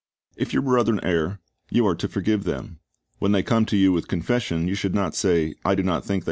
"^ 0.33 0.33
If 0.35 0.51
your 0.51 0.63
brethren 0.63 0.99
err, 1.03 1.37
you 1.69 1.85
are 1.85 1.93
to 1.93 2.07
forgive 2.07 2.43
them. 2.43 2.79
When 3.19 3.33
they 3.33 3.43
come 3.43 3.67
to 3.67 3.77
you 3.77 3.91
with 3.91 4.07
confession, 4.07 4.67
you 4.67 4.73
should 4.73 4.95
not 4.95 5.13
say, 5.13 5.53
I 5.63 5.75
1 5.75 5.77
Luke 5.77 5.85
17: 5.85 6.01
3 6.01 6.07
Gal. 6.07 6.19